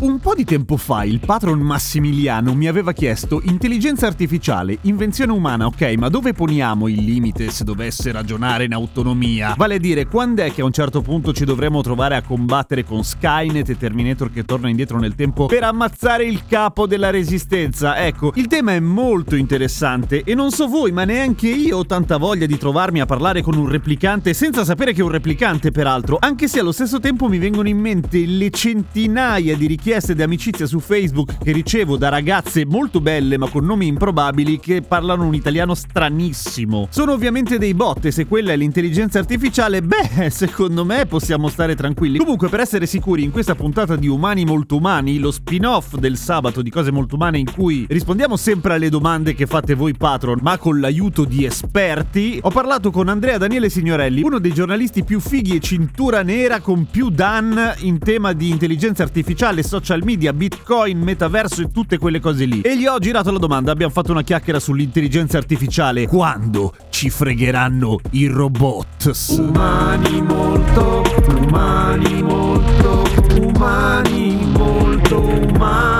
Un 0.00 0.18
po' 0.18 0.34
di 0.34 0.46
tempo 0.46 0.78
fa 0.78 1.04
il 1.04 1.20
patron 1.20 1.60
Massimiliano 1.60 2.54
mi 2.54 2.66
aveva 2.66 2.92
chiesto 2.94 3.42
intelligenza 3.44 4.06
artificiale, 4.06 4.78
invenzione 4.82 5.30
umana, 5.30 5.66
ok, 5.66 5.92
ma 5.98 6.08
dove 6.08 6.32
poniamo 6.32 6.88
il 6.88 7.04
limite 7.04 7.50
se 7.50 7.64
dovesse 7.64 8.10
ragionare 8.10 8.64
in 8.64 8.72
autonomia? 8.72 9.52
Vale 9.58 9.74
a 9.74 9.78
dire, 9.78 10.06
quando 10.06 10.42
è 10.42 10.54
che 10.54 10.62
a 10.62 10.64
un 10.64 10.72
certo 10.72 11.02
punto 11.02 11.34
ci 11.34 11.44
dovremmo 11.44 11.82
trovare 11.82 12.16
a 12.16 12.22
combattere 12.22 12.82
con 12.82 13.04
Skynet 13.04 13.68
e 13.68 13.76
Terminator 13.76 14.32
che 14.32 14.46
torna 14.46 14.70
indietro 14.70 14.98
nel 14.98 15.14
tempo 15.14 15.44
per 15.44 15.64
ammazzare 15.64 16.24
il 16.24 16.46
capo 16.46 16.86
della 16.86 17.10
resistenza? 17.10 17.98
Ecco, 17.98 18.32
il 18.36 18.46
tema 18.46 18.72
è 18.72 18.80
molto 18.80 19.36
interessante 19.36 20.22
e 20.24 20.34
non 20.34 20.50
so 20.50 20.66
voi, 20.66 20.92
ma 20.92 21.04
neanche 21.04 21.48
io 21.48 21.76
ho 21.76 21.84
tanta 21.84 22.16
voglia 22.16 22.46
di 22.46 22.56
trovarmi 22.56 23.02
a 23.02 23.06
parlare 23.06 23.42
con 23.42 23.54
un 23.54 23.68
replicante 23.68 24.32
senza 24.32 24.64
sapere 24.64 24.94
che 24.94 25.02
è 25.02 25.04
un 25.04 25.10
replicante, 25.10 25.70
peraltro, 25.70 26.16
anche 26.18 26.48
se 26.48 26.58
allo 26.58 26.72
stesso 26.72 27.00
tempo 27.00 27.28
mi 27.28 27.36
vengono 27.36 27.68
in 27.68 27.78
mente 27.78 28.24
le 28.24 28.48
centinaia 28.48 29.54
di 29.54 29.66
richieste 29.66 29.88
di 29.90 30.22
amicizia 30.22 30.66
su 30.66 30.78
Facebook 30.78 31.38
che 31.42 31.50
ricevo 31.50 31.96
da 31.96 32.08
ragazze 32.08 32.64
molto 32.64 33.00
belle 33.00 33.36
ma 33.38 33.48
con 33.48 33.64
nomi 33.64 33.88
improbabili 33.88 34.60
che 34.60 34.82
parlano 34.82 35.26
un 35.26 35.34
italiano 35.34 35.74
stranissimo. 35.74 36.86
Sono 36.90 37.10
ovviamente 37.12 37.58
dei 37.58 37.74
bot 37.74 38.04
e 38.04 38.12
se 38.12 38.26
quella 38.26 38.52
è 38.52 38.56
l'intelligenza 38.56 39.18
artificiale, 39.18 39.82
beh, 39.82 40.30
secondo 40.30 40.84
me 40.84 41.06
possiamo 41.06 41.48
stare 41.48 41.74
tranquilli. 41.74 42.18
Comunque, 42.18 42.48
per 42.48 42.60
essere 42.60 42.86
sicuri, 42.86 43.24
in 43.24 43.32
questa 43.32 43.56
puntata 43.56 43.96
di 43.96 44.06
Umani 44.06 44.44
Molto 44.44 44.76
Umani, 44.76 45.18
lo 45.18 45.32
spin-off 45.32 45.96
del 45.96 46.16
sabato 46.16 46.62
di 46.62 46.70
Cose 46.70 46.92
Molto 46.92 47.16
Umane 47.16 47.38
in 47.38 47.50
cui 47.50 47.84
rispondiamo 47.88 48.36
sempre 48.36 48.74
alle 48.74 48.90
domande 48.90 49.34
che 49.34 49.46
fate 49.46 49.74
voi 49.74 49.96
patron, 49.96 50.38
ma 50.40 50.56
con 50.56 50.78
l'aiuto 50.78 51.24
di 51.24 51.44
esperti, 51.44 52.38
ho 52.40 52.50
parlato 52.50 52.92
con 52.92 53.08
Andrea 53.08 53.38
Daniele 53.38 53.68
Signorelli, 53.68 54.22
uno 54.22 54.38
dei 54.38 54.54
giornalisti 54.54 55.02
più 55.02 55.18
fighi 55.18 55.56
e 55.56 55.60
cintura 55.60 56.22
nera 56.22 56.60
con 56.60 56.86
più 56.88 57.10
Dan 57.10 57.74
in 57.80 57.98
tema 57.98 58.32
di 58.32 58.50
intelligenza 58.50 59.02
artificiale, 59.02 59.64
social 59.80 60.04
media, 60.04 60.34
bitcoin, 60.34 61.00
metaverso 61.00 61.62
e 61.62 61.70
tutte 61.72 61.96
quelle 61.96 62.20
cose 62.20 62.44
lì. 62.44 62.60
E 62.60 62.76
gli 62.76 62.86
ho 62.86 62.98
girato 62.98 63.32
la 63.32 63.38
domanda, 63.38 63.72
abbiamo 63.72 63.92
fatto 63.92 64.12
una 64.12 64.22
chiacchiera 64.22 64.60
sull'intelligenza 64.60 65.38
artificiale. 65.38 66.06
Quando 66.06 66.74
ci 66.90 67.08
fregheranno 67.08 67.98
i 68.10 68.26
robot? 68.26 69.10
Umani 69.38 70.20
molto, 70.20 71.02
umani 71.34 72.22
molto, 72.22 73.04
umani 73.40 74.38
molto 74.52 75.20
umani. 75.20 75.99